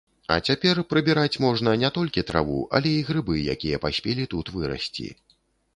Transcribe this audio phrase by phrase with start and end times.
[0.35, 5.07] А цяпер прыбіраць можна не толькі траву, але і грыбы, якія паспелі тут вырасці.